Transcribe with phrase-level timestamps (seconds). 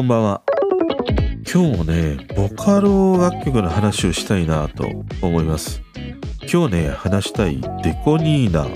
[0.00, 0.42] こんばんは。
[1.52, 4.88] 今日もね、ボカロ楽曲の話をしたいなと
[5.20, 5.82] 思います。
[6.50, 8.66] 今日ね、話したいデコニーナ。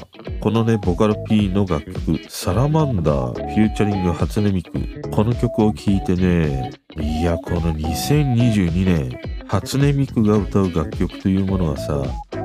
[0.41, 4.73] このね、ボカロ P の楽曲、サラマンダー、フューチャリング初音ミク。
[5.13, 9.19] この曲を聴いてね、いや、この2022年、
[9.49, 12.03] 初音ミクが歌う楽曲というものはさ、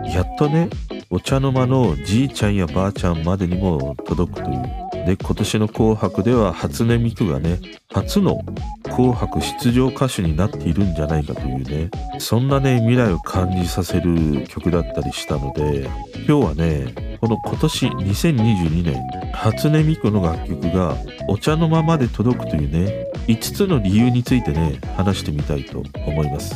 [0.08, 0.70] やっとね、
[1.10, 4.89] お茶の間のじいちゃんやばあちゃんまでにも届くという。
[5.10, 7.60] で、今年の紅白では初音ミクがね、
[7.92, 8.44] 初の
[8.84, 11.90] 紅白出場歌手になっているんじゃないかというね、
[12.20, 15.90] そんなね、未来を感じさせる曲だったりしたので、
[16.28, 20.96] 今日はね、この今年2022年、初音ミクの楽曲が
[21.28, 26.54] お茶の間まで届くというね、5つの理由についてね、話してみたいと思います。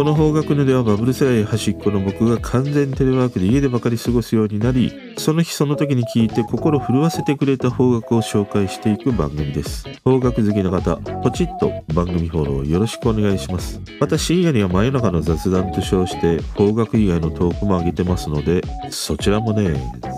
[0.00, 9.84] この方角のではバブル世代端っこの僕が完全テレワークで家でばかり過ごすようになり、その日その時に聞いて心震わせてくれた方角を紹介していく番組です。
[10.02, 13.78] 方角好きの方、ポチッと番組フォローよろしくお願いします。
[14.00, 19.74] また深夜には真夜中の雑談と称して方角以外のトークも上げてますので、そちらもね、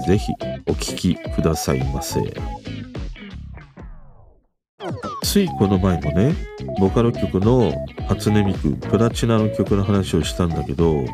[0.06, 0.30] ぜひ
[0.69, 2.20] お聞きくださいませ。
[5.24, 6.34] ついこの前もね、
[6.78, 7.72] ボカロ曲の
[8.08, 11.05] 初音ミク、プラチナの曲の話をしたんだけど、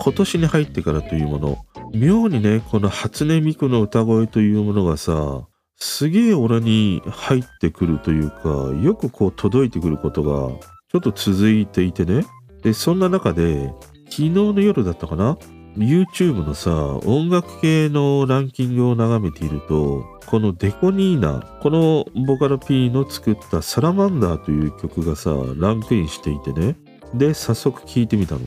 [0.00, 1.58] 今年に入ってからというもの、
[1.94, 5.46] 妙にね、この初音ミクの歌声というものがさ、
[5.78, 10.48] すげえ俺に入ってくるというか、よくこう届いてくることが
[10.90, 12.24] ちょっと続いていてね。
[12.62, 13.72] で、そんな中で、
[14.08, 15.36] 昨日の夜だったかな？
[15.76, 26.76] YouTube のさ、音楽系のランキングを眺めていると、このデコニーナ、このボカロ P の作ったサラマンダーという曲がさ、ランクインしていてね。
[27.14, 28.40] で、早速聴いてみたの。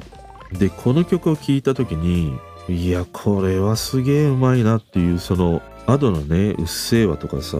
[0.57, 2.33] で、この曲を聴いた時に、
[2.67, 7.57] いや、これはすげえうまいなっていう、その、アドのね、うっせぇわとかさ、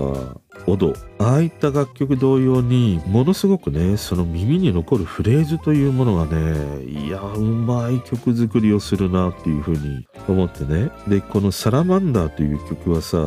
[0.68, 10.92] オド、ああいった楽曲同様に、ものすごくね、その耳に残るフレーズというものがね、いや、うまい曲作りをするなっていうふうに思ってね。
[11.08, 13.18] で、このサラマンダーという曲はさ、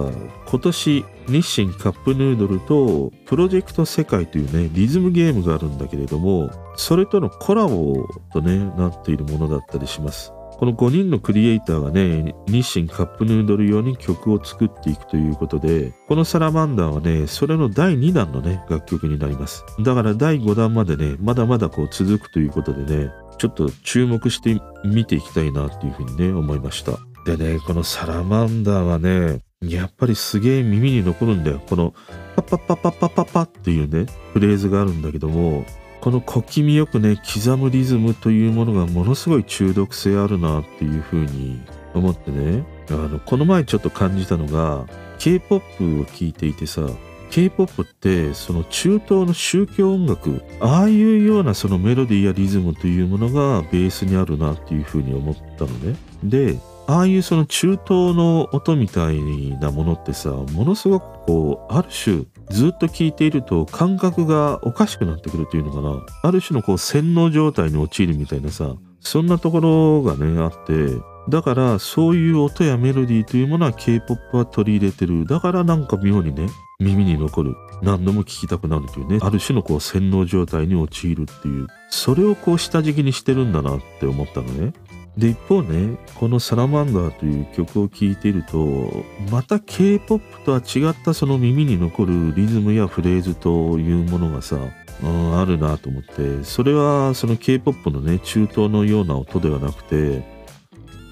[0.47, 10.33] 今年、日清カップヌードルと、プロジェクト世界というね、リズムゲームがあるんだけれども、それとのコラボとね、なっているものだったりします。
[10.63, 19.65] この5人のクリエイターがね、日清カップヌードル用に曲を作っていくということで、このサラマンダーはね、それの第2弾のね、楽曲になります。
[19.81, 26.93] だから第5弾までね、まだまだこう続くということでね、ちょっと注目して見ていきたいなっていうふうにね、思いました。
[27.27, 31.61] でね、このサラマンダーはね、やっぱりすげえ耳に残るんだよ。
[31.69, 31.93] この
[32.37, 35.65] パッパッパッパッパッパッパっていうね、フレーズがあるんだけども、
[36.03, 41.63] この小気味よくね、刻むリズムというものがものすごい中毒性あるなっていうふうに
[41.95, 44.85] 思ってね、あの、この前ちょっと感じたのが、
[45.21, 46.89] K-POP を聴いていてさ、
[47.31, 55.97] K-POP ってその中東の宗教音楽、ああいうようなそのメロディーやリズムというものがベースにあるなっていうふうに思ったのね。
[56.25, 59.19] で、ああいうその中東の音みたい
[59.61, 66.07] なものってさ、ものすごくこう、ある種、ずっと聴いていると感覚がおかしくなってくるというのかな。
[66.23, 70.89] ある種のこう洗脳状態に陥るみたいなさ、そんなところがね、あって、
[71.29, 75.25] だからそういう音やメロディーというものは K-POP は取り入れてる。
[75.25, 76.49] だからなんか妙にね、
[76.81, 77.55] 耳に残る。
[77.81, 84.73] 何度も聴きたくなるというね、ある種のこう洗脳状態に陥るっていう、それをこう下敷きにしてるんだなって思ったのね。
[85.17, 94.57] で、一方ね、このサラマンダーという曲を聴いていると、また K-POP とは違ったその耳に残るリズムやフレーズというものがさ、
[95.03, 100.25] うん、あるなと思って、それはその K-POP のね、中東のような音ではなくて、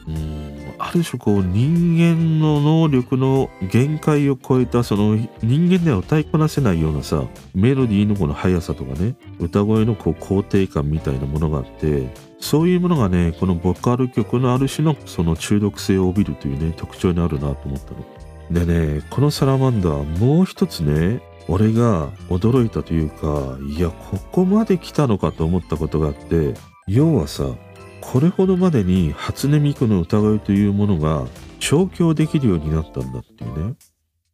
[0.08, 7.24] うん、ある種こう人間の能力の限界を超えたその人間では歌いこなせないようなさ
[7.54, 12.08] メロディーのこの速さとかね歌声のこう肯定感みたいなものがあって
[12.40, 18.66] そういうものがねこのボカル曲のある種のその中毒性を帯びるというね特徴にあるなと思ったの。
[18.66, 26.54] でねこのサラマンダーもう一つね俺が驚いたというかいやここまで来たのかと思ったことがあって
[26.88, 27.44] 要はさ
[28.00, 31.26] これほどまでに初音ミクの歌声というものが
[31.58, 33.74] 調教できるようになったんだっていうね。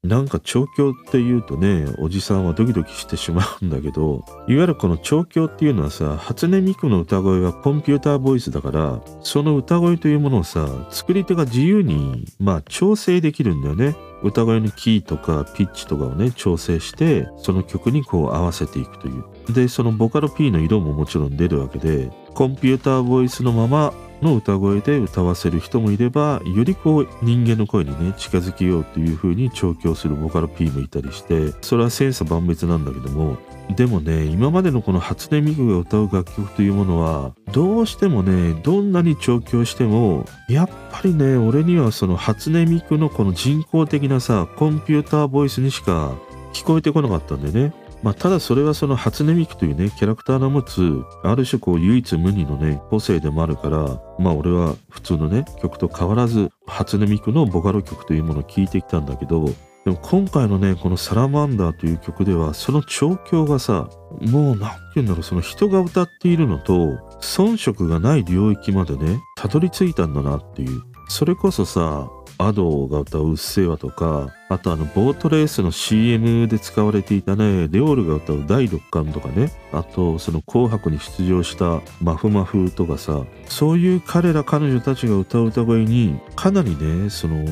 [0.06, 13.96] なんか調教っていうとね、おじさんはドキドキしてしまうんだけど、いわゆるこの調教っていうのはさ、初音ミクの歌声はコンピューターボイスだから、その歌声というものをさ、作り手が自由に、まあ調整できるんだよね。
[14.22, 19.52] 歌声のキーとかピッチとかをね、調整して、その曲にこう合わせていくという。
[19.52, 23.92] で、そのボカロ P の色ももちろん出るわけで、コンピューターボイスのまま
[24.22, 33.36] の歌声で歌わせる人もいればよりこう人間の声にね近づけようという風に調教するボカロ P もいたりしてそれは千差万別なんだけども
[33.74, 46.14] でもね今までのこの初音ミクが歌う楽曲というものはどうしてもねどんなに調教してもやっぱりね俺にはその初音ミクのこの人工的なさコンピューターボイスにしか
[46.52, 47.72] 聞こえてこなかったんでね。
[48.06, 59.46] まあ、ただそれはその初音ミクというね、キャラクターの持つ、ある種こう唯一無二のね、個性でもあるから、まあ俺は普通のね、曲と変わらず、初音ミクのボカロ曲というものを聴いてきたんだけど、
[59.84, 63.88] でも今回のね、このサラマンダーという曲では、その調教がさ、
[64.20, 66.74] もう何て言うんだろう、その人が歌っているのと、
[67.20, 70.80] 遜色がない領域までね、たどり着いたんだなっていう。
[71.08, 72.08] それこそさ、
[72.38, 87.44] アドが歌ううっせぇわとか、あとあの、ボートレースの CM で使われていたね、レオールが歌う第6巻とかね、あと、その紅白に出場したマフマフとかさ、そういう彼ら彼女たちが歌う歌声に、かなりね、その、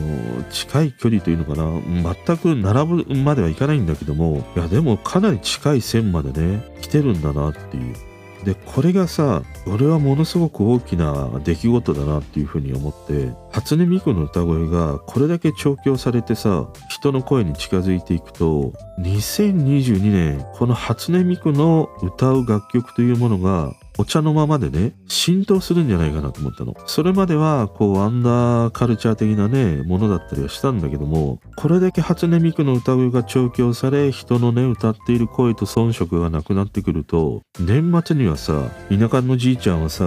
[0.50, 8.13] 近い距離というのかな、全く並ぶまではいかないんだけども、いや、でもかなり近い線までね、来てるんだなっていう。
[8.44, 26.75] でこれがさ俺はものすごく大きな出来事だなっていうふうに思って初音ミクの歌声がこれだけ調教されてさ人の声に近づいていくと2022年この初音ミクの歌う楽曲というものがお茶のままでね、浸透するんじゃないかなと思ったの。
[26.87, 40.05] それまでは、こう、アンダーカルチャー的なね、ものだったりはしたんだけども、これだけ初音ミクの歌声が調教され、人のね、歌っている声と遜色がなくなってくると、年末にはさ、田舎のじいちゃんはさ、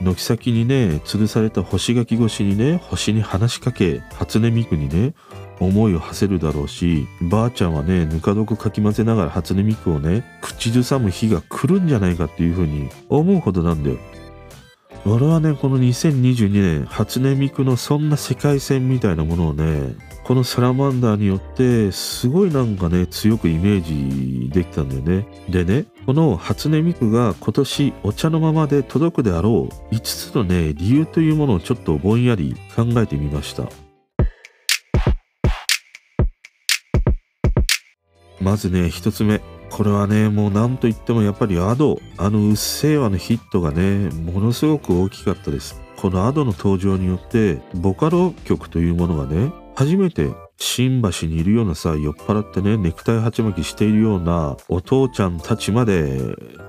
[0.00, 5.14] 軒先にね、吊るされた干し柿越しにね、星に話しかけ、初音ミクにね、
[5.60, 13.98] 思いを馳せるだろうし、ばあちゃんはね、ぬか床かき混ぜながら初音ミクをね、口ずさむ日が来るんじゃないかっていうふうに思うほどなんだよ。
[15.06, 19.94] 俺はね、この2022年、初音ミクのそんな世界線みたいなものをね、
[20.30, 25.26] このサラマンダーによってすごいなんかね強くイメージできたんだよね。
[25.48, 33.89] でねこの初音ミクが今年お茶のままで届くであろう5つのね理由というものをちょっとぼんやり考えてみました。
[38.40, 39.40] まずね、一つ目。
[39.70, 45.80] これはね、もう何と言ってもやっぱりアド、あのうっせぇわのヒットがね、ものすごく大きかったです。
[45.96, 56.20] このアドの登場によって、ボカロ曲というものがね、初めて新橋にいるようなさ、酔っ払ってね、ネクタイ鉢巻きしているようなお父ちゃんたちまで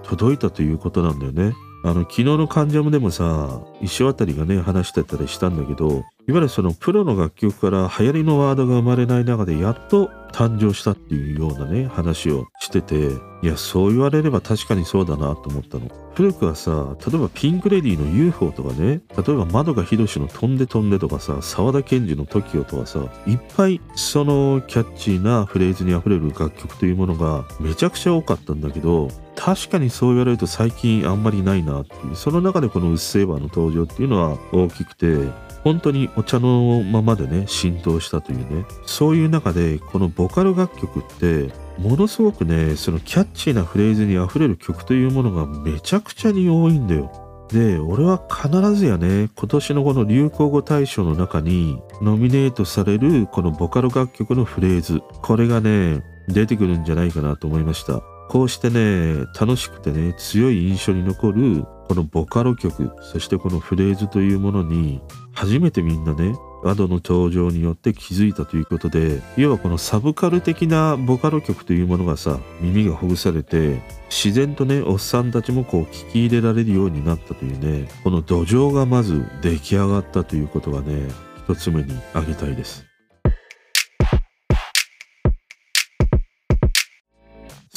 [0.03, 1.53] 届いたということなんだよね。
[1.83, 13.10] あの、昨日の関ジャムでもさ、石渡がね、話してたりしたんだけど、いわゆるそのプロの楽曲から流行りのワードが生まれない中でやっと誕生したっていうようなね、話をしてて、
[13.44, 15.89] いや、そう言われれば確かにそうだなと思ったの。
[16.13, 35.30] 古くはさ、例えばピンクレディーの UFO とかね、例えば窓が博の飛んで飛んでとかさ、沢田研二の TOKIO とかさ、いっぱいそのキャッチーなフレーズに溢れる楽曲というものがめちゃくちゃ多かったんだけど、確かにそう言われると最近あんまりないなっていう、その中でこのうっせぇわの登場っていうのは大きくて、
[35.63, 47.12] 本当にお茶のままでね、浸透したというね、そういう中でこのボカロ楽曲ってものすごくね、そのキャッチーなフレーズに溢れる曲というものがめちゃくちゃに多いんだよ。
[47.52, 58.02] で、俺は必ずやね、今年のこの流行語大賞の中にノミネートされるこのボカロ楽曲のフレーズ、これがね、出てくるんじゃないかなと思いました。
[58.31, 65.02] こうしてね、楽しくてね、強い印象に残る、このボカロ曲、そしてこのフレーズというものに、
[65.33, 66.33] 初めてみんなね、
[66.64, 81.09] アドの登場によって気づいたということで、要はこのサブカル的なボカロ曲というものがさ、耳がほぐされて、自然とね、おっさんたちもこう聞き入れられるようになったというね、この土壌がまず出来上がったということがね、
[81.50, 82.91] 一つ目に挙げたいです。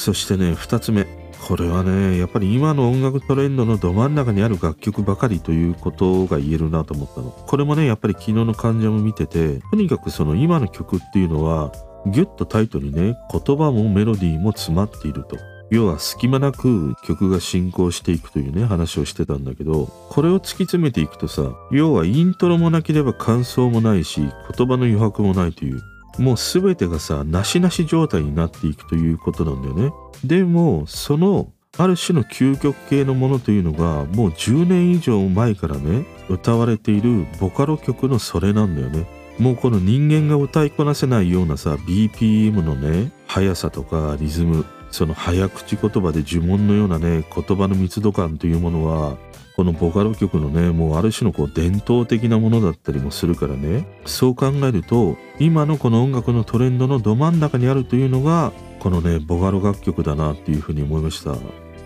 [0.05, 1.07] そしてね、二つ目。
[1.47, 7.31] これはね、やっぱり今の音楽トレンドのど真ん中にある楽曲ばかりということが言えるなと思ったの。
[7.31, 11.71] これもね、やっぱり昨日の患者も見てて、とにかくその今の曲っていうのは、
[12.05, 15.37] ギュッとタイトにね、言葉もメロディーも詰まっていると。
[15.71, 25.81] 要は隙間なく曲が進行していくというね話をしてたんだけどこれを突き詰めていくとさ要はイントロもなければ感想もないし言葉の余白もないという
[26.17, 29.93] もう全てがさ、なしなし状態になっていくということなんだよね。
[30.23, 39.05] でも、その、ある種の究極系のものというのが、もう10年以上前からね、歌われているボカロ曲のそれなんだよね。
[39.37, 49.17] もうこの人間が歌いこなせないようなさ、BPM のね、速さとかリズム、その早口言葉で呪文のようなね、言葉の密度感というものは、
[49.55, 53.87] このボカロ曲のねもうある種のこう伝統的なものだったりもするからね。
[54.05, 61.35] そう考えると今のこの音楽のトレンドのど真ん中にあるというのがこのねボカロ楽曲だなっていうふうに思いました。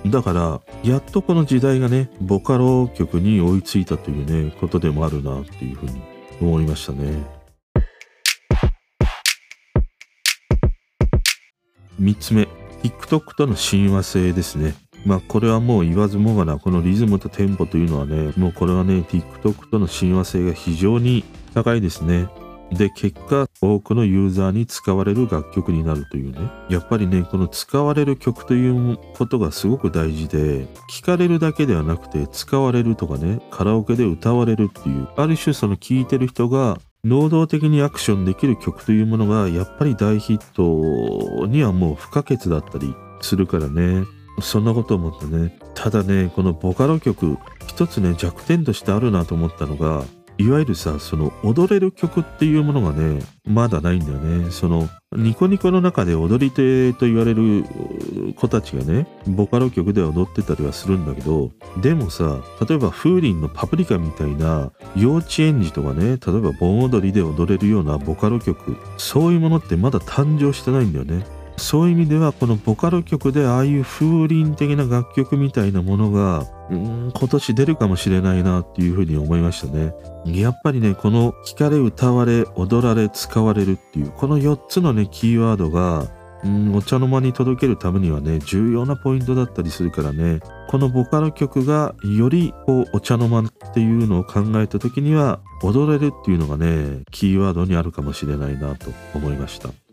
[0.07, 6.01] だからやっとこの時代がねボカロ曲に追いついたというねことでもあるなっていうふうに
[6.41, 7.23] 思いましたね。
[12.01, 12.47] 3つ目
[12.81, 14.73] TikTok との親和性ですね。
[15.05, 22.27] まあこれはもう言わずもがなこのリズムとテンポというのはねもうこれはね TikTok との親和性が非常に高いですね。
[22.71, 26.39] で結果多くのユーザーに使われる楽曲になるというね。
[26.69, 44.03] やっぱりねこの使われる曲ということがすごく大事で聴かれるだけではなくて使われるとかねカラオケで歌われるっていうある種その聴いてる人が能動的にアクションできる曲というものがやっぱり大ヒットにはもう不可欠だったりするからね。
[44.41, 45.57] そんなこと思ったね。
[45.75, 50.03] ただねこのボカロ曲一つね弱点としてあるなと思ったのが
[50.37, 54.51] いわゆるさその踊れる曲っていうものがねまだないんだよね。
[54.51, 57.65] そのニコニコの中で踊り手と言われる
[58.37, 71.25] 子たちがねボカロ曲で踊ってたりはするんだけどでもさ例えば風鈴のパプリカみたいな幼稚園児とかね例えば盆踊りで踊れるようなボカロ曲そういうものってまだ誕生してないんだよね。
[71.59, 79.93] そういう意味ではこのボカロ曲でああいう風鈴的な楽曲みたいなものがうん今年出るかもしれないなっていうふうに思いましたね。
[80.25, 86.07] やっぱりねこの聴かれ歌われ踊られ使われるっていうこの4つのねキーワードが
[86.43, 90.39] うんお茶の間に届けるためにはね重要なポイントだったりするからね
[90.69, 99.88] このボカロ曲がよりこうお茶の間っていうのを考えた時には踊れるっていうのがねキーワードにあるかもしれないなと思いました。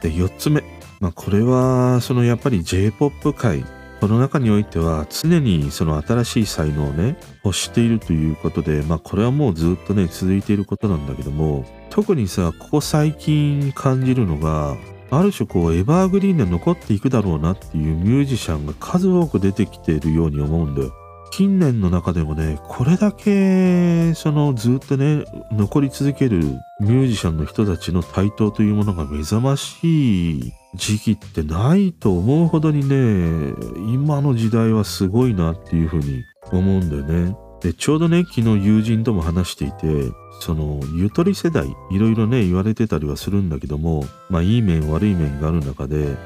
[0.00, 0.62] で4つ目、
[1.00, 3.64] まあ、これはそのやっぱり J-POP 界
[4.00, 14.76] この中においては常にその新しい才能をね欲しているということでまあこれはもうずっとね続いていることなんだけども特にさここ最近感じるのが
[15.10, 20.99] ある種こうエバーグリーンで残っていくだろうなっていうミュージシャンが数多く出てきているように思うんだよ。
[21.30, 26.38] 近年の中でもねこれだけそのずっとね残り続ける
[26.80, 33.54] ミュージシャンの人たちの台頭というものが目覚ましい時期ってないと思うほどにね
[33.92, 37.36] 今の時代はすごいなっていうふうに思うんだよね。
[37.60, 40.10] でちょうどね昨日友人とも話していて
[40.40, 46.16] そのゆとり世代いろいろね言われてたりはするんだけどもまあいい面悪い面がある中で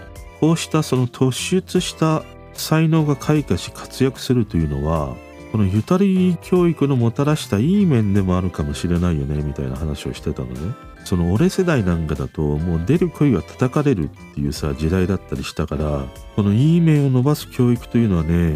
[0.40, 2.22] こうしたその突出した
[2.60, 5.16] 才能が開花し活躍するというのは
[5.52, 10.74] このゆたり教育のもたらしたいい面でもあるかもしれないよねみたいな話をしてたのね。
[11.04, 18.54] その俺世代なんかだともう出る杭は叩かれるっていうさ時代だったりしたからこのいい面を伸ばす教育というのはね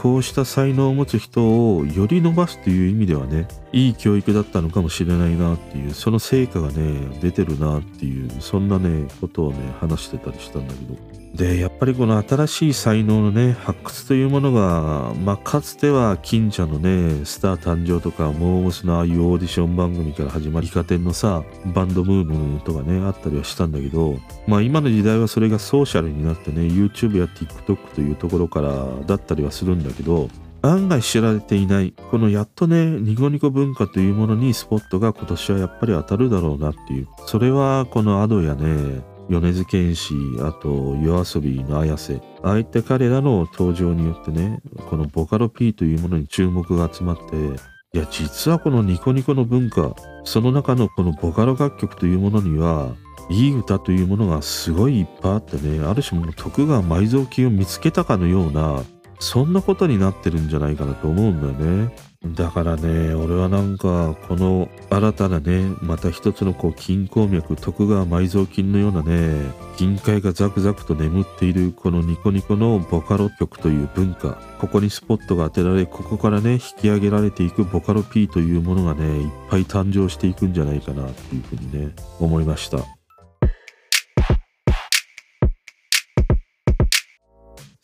[0.00, 11.18] こうした才能を持つ人をより伸ばすという意味ではねいい教育だったのかもしれないなっていうその成果がね出てるなっていうそんなねことをね話してたりしたんだけど。
[11.34, 30.30] でやっぱりこの新しい才能のね発掘というものが、まあ、かつては近所のねスター誕生とかモームスのああいうオーディション番組から始まり家庭のさバンドムームとかねあったりはしたんだけどまあ今の時代はそれがソーシャルになってね YouTube や TikTok というところからだったりはするんだけど
[30.62, 37.08] 案外知られていないこのやっとねニコニコ文化というものにスポットが今年はやっぱり当たるだろうなっていう。
[37.26, 42.20] それはこのアドやね米津玄師あと夜遊びの綾瀬。
[42.42, 47.36] ああいった彼らの登場によってねこのボカロ P というものに注目が集まって
[47.94, 52.94] いや実はこのニコニコの文化その中のこのボカロ楽曲というものには
[53.30, 58.82] いい歌というものがすごいいっぱいあってねある種も徳川埋蔵金を見つけたかのような
[59.18, 61.94] そんなことになってるんじゃないかなと思うんだよね。
[62.24, 82.97] だからね、俺はなんか、この新たなね、また一つのこう、金鉱脈、徳川埋蔵金のようなね、銀塊がザクザクと眠っているこのニコニコのボカロ曲という文化、ここにスポットが当てられ、ここからね、引き上げられていくボカロ P というものがね、いっぱい誕生していくんじゃないかなっていうふうにね、思いました。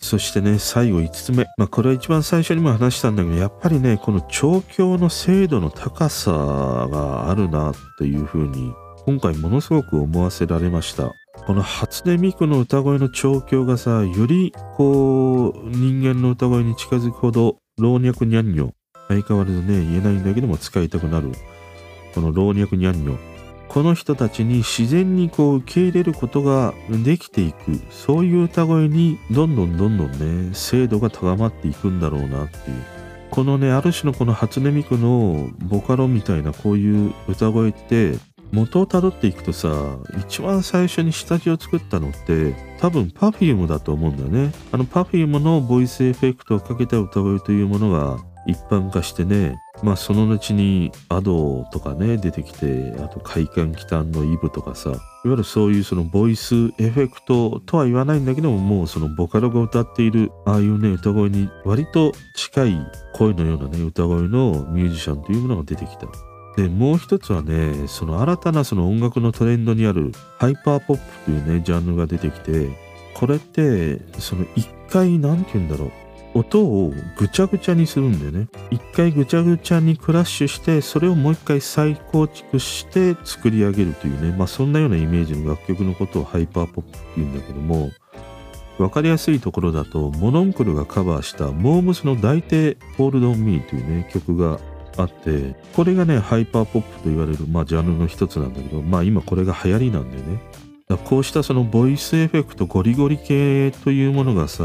[0.04, 1.46] そしてね、最後5つ目。
[1.56, 8.74] まあ、これは一番最初にも話したんだけど、やっぱりね、この調教の精度の高さがあるなっていう風に、
[9.06, 11.10] 今回ものすごく思わせられました。
[11.46, 18.72] この初音ミクの歌声の調教がさ、よりこう、人間の歌声に近づくほど、老若にゃんにょ、
[19.08, 21.32] 相変わらずね、言えないんだけども使いたくなる、
[22.14, 23.33] この老若にゃんにょ。
[23.68, 27.80] この人たちに自然にこう受け入れることができていく。
[27.90, 32.94] そういう歌声にどんどんどんどんね精度が高まっていくんだろうなっていう。
[33.30, 38.12] このねある種のこの初音ミクのボカロみたいなこういう歌声って
[38.52, 44.54] 元をたどっていくとさ一番最初に下地を作ったのって多分 Perfume だと思うんだよね。
[44.70, 66.06] あの Perfume のボイスエフェクトをかけた歌声というものが一般化してねまあその後に Ado とかね出てきてあと廻廻奇譚の Eve とかさいわゆるそういうそのボイスエフェクトとは言わないんだけどももうそのボカロが歌っているああいうね歌声に割と近い声のようなね歌声のミュージシャンというものが出てきた。
[66.56, 72.70] でもう一つはねその新たなその音楽のトレンドにあるハイパーポップというねジャンルが出てきて
[73.12, 76.03] これってその一回何て言うんだろう。
[76.34, 78.48] 音をぐちゃぐちゃにするんだよね。
[78.70, 84.36] 一回ぐちゃぐちゃにクラッシュしてそれをもう一回再構築して作り上げるというね。
[84.36, 87.90] まあそんなようなイメージの楽曲のことをハイパーポップって言うんだけども
[88.78, 94.58] わかりやすいところだとモノンクルがカバーしたモームスの抱いて HOLD ON ME というね曲が
[94.96, 100.40] あってこれがねハイパーポップと言われるまあジャンルの一つなんだけどまあ今これが流行りなんだよね。
[101.04, 104.64] こうしたそのボイスエフェクトゴリゴリ系というものがさ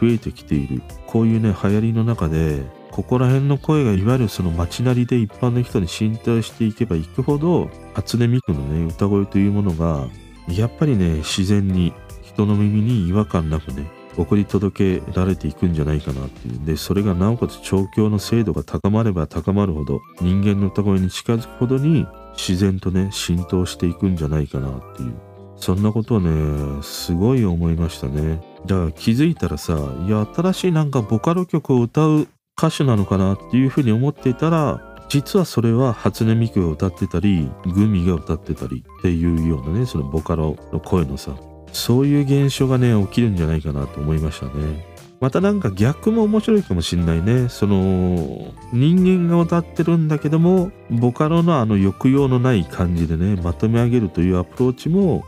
[0.00, 0.82] 増えてきている。
[1.06, 10.08] こういうね流行りの中でここら辺の声がいわゆるその街なりで一般の人に浸透していけばいくほど初音ミクのね歌声というものが
[10.48, 13.84] やっぱりね自然に人の耳に違和感なくね
[14.16, 16.64] 送り届けられていくんじゃないかなっていう。
[16.64, 25.29] でそれがなおかつ調教の精度が高まれば高まるほど人間の歌声に近づくほどに自然とね浸透していくんじゃないかなっていう。
[25.60, 28.40] そんなことをねすごい思いましたね。
[28.66, 41.34] だから気づいたらさいや新しいなんかボカロ曲を歌う歌手なのかなっていうふうに思っていたら実はそれは初音ミクが歌ってたりグミが歌ってたりっていうようなねそのボカロの声のさ
[41.72, 44.88] そういう現象がね起きるんじゃないかなと思いましたね。
[45.20, 47.50] またなんか逆も面白いかもしんないね。
[47.50, 55.24] その人間が歌ってるんだけどもボカロのあの抑揚のない感じでねまとめ上げるというアプローチも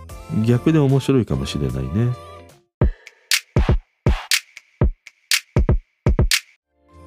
[0.46, 2.12] 逆で面白いかもしれないね。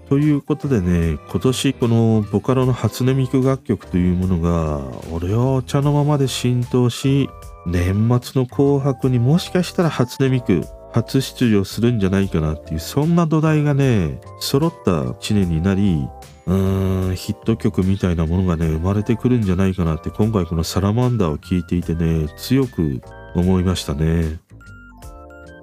[0.07, 7.27] ということでね、今年このボカロの初音ミク楽曲というものが、俺はお茶のままで浸透し、
[7.65, 16.07] 年末の紅白にもしかしたら初音ミク初出場するんじゃないかなっていう、そんな土台がね、揃った1年になり、
[16.45, 23.01] ヒット曲みたいなものがね、生まれてくるんじゃないかなって、今回このサラマンダーを聞いていてね、強く
[23.36, 24.39] 思いましたね。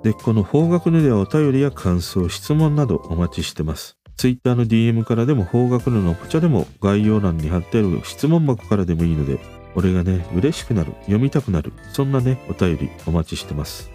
[0.02, 3.96] で、この方角ぬではお便りや感想、質問などお待ちしてます。
[4.16, 9.38] Twitter の DM からでも方角ぬのポチャでも概要欄に貼ってある質問箱からでもいいので、
[9.74, 13.90] 俺がね、嬉しくなる、読みたくなる、そんなね、お便りお待ちしてます。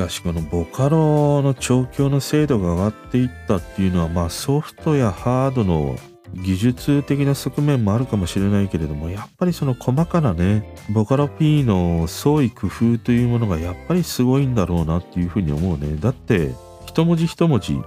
[0.00, 5.98] しかしこのボカロの調教の精度が上がっていったっていうのはまあソフトやハードの
[6.32, 15.96] 技術的な側面もあるかもしれないけれどもやっぱりその細かなねボカロ P の創意工夫というものがやっぱりすごいんだろうなっていうふうに思うね。
[15.96, 16.54] だって
[16.86, 17.78] 一文字一文字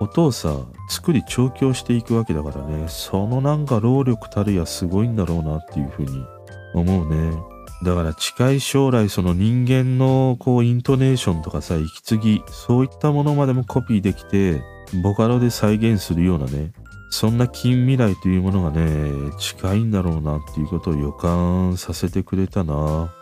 [0.00, 0.56] 音をさ
[0.88, 2.86] 作り調教していくわけだからね。
[2.88, 6.24] そのなんか労力たるやすごいんだろうなっていうふうに
[6.74, 7.59] 思うね。
[7.82, 14.62] だから近い将来その人間のこうイントネーションとかさ息継ぎそういったものまでもコピーできて
[15.02, 16.72] ボカロで再現するようなね
[17.10, 23.12] そんな近未来というものがね、近いんだろうなっていうことを予感させてくれたな。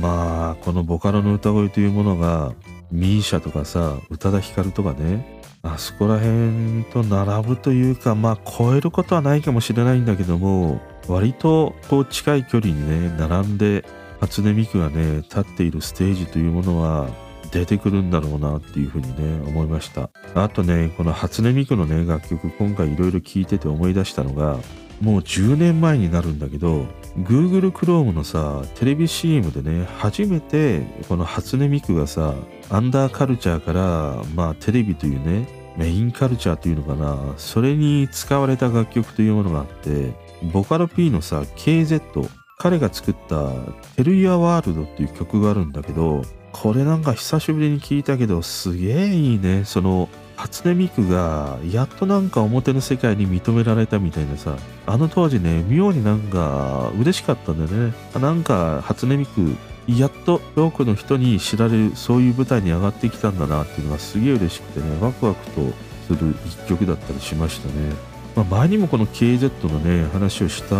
[0.00, 2.54] まあ、このボカロの歌声というものが、
[2.92, 13.84] ミーシャとかさ、宇多田ヒカルとかね、あそこら辺と並ぶというか、まあ、超えることはないかもしれないんだけども、割とこう近い距離にね、並んで、
[14.20, 17.08] 初音ミクがね、立っているステージというものは、
[17.50, 20.10] 出てくるんだろうなっていうふうにね思いました。
[20.34, 24.58] あとねこの初音ミクのね楽曲今回いろいろ聴いてて思い出したのが
[25.00, 26.86] もう10年前になるんだけど
[27.18, 32.34] Google Chrome のさテレビ CM でね初めてこの初音ミクがさ
[32.70, 43.50] アンダーカルチャーからまあテレビというねメインカルチャーというのかなそれに使われた楽曲というものがあってボカロ P のさ KZ 彼が作った
[43.96, 46.22] 「テルイアワールド」っていう曲があるんだけど
[46.52, 49.64] これなんか久しぶりに聞いたけどすげえいいね。
[49.64, 57.94] その初音ミクがやっとなんか表の世界に認められたみたいなさあの当時ね妙になんか嬉しかったんだよね。
[58.20, 59.54] なんか初音ミク
[59.86, 65.60] やっと多くの人に知られるそういう舞台に上がってきたんだなっていうのがすげえ嬉しくてねワクワクと
[66.06, 68.15] する一曲だったりしましたね。
[68.36, 70.76] まあ、前にもこの KZ のね話をした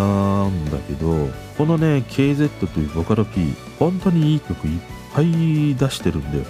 [0.46, 4.80] んだけどこのね KZ というボカロ P 本当にいい曲いっ
[5.14, 6.44] ぱい出してるんだよ。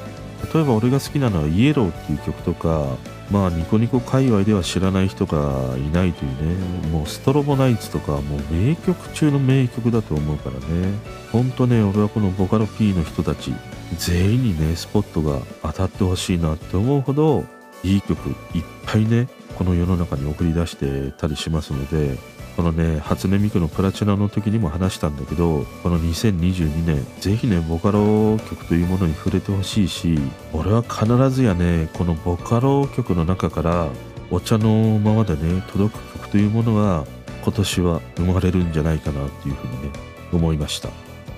[0.52, 2.96] 例えば俺が好きなのは「イエロー」っていう曲とか
[3.30, 10.92] まあニコニコ界隈では知らない人がいないというねもうストロボナイツとかもう名曲中の名曲だと思うからね。
[11.30, 13.52] ほんとね俺はこのボカロ P の人たち
[13.96, 17.44] 全員にねスポットが当たってほしいなって思うほど
[17.84, 22.16] いい曲いっぱいねこの世の中に送り出してたりしますので
[22.56, 30.18] このね初音ミクのプラチナの時にも話したんだけどこの2022年ぜひねボカロ曲というものに触れてほしいし
[30.52, 33.88] 俺は必ずやねこのボカロ曲の中から
[34.30, 37.04] お茶のままでね届く曲というものが
[37.42, 39.90] 今年は生まれるんじゃないかなっていうふうにね
[40.32, 40.88] 思いました。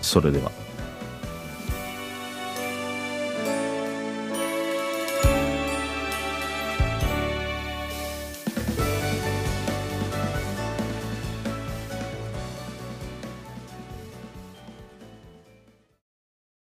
[0.01, 0.68] それでは。